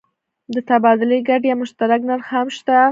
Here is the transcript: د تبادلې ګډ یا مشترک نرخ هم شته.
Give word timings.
د 0.53 0.55
تبادلې 0.69 1.19
ګډ 1.29 1.41
یا 1.51 1.55
مشترک 1.61 1.99
نرخ 2.09 2.27
هم 2.33 2.47
شته. 2.55 2.75